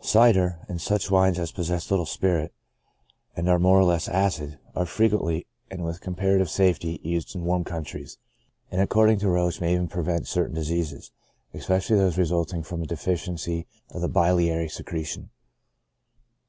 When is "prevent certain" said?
9.86-10.56